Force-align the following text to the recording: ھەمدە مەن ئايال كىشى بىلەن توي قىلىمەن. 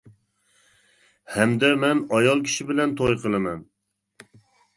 ھەمدە 1.33 1.69
مەن 1.83 2.01
ئايال 2.15 2.41
كىشى 2.49 2.67
بىلەن 2.71 2.97
توي 3.03 3.15
قىلىمەن. 3.27 3.61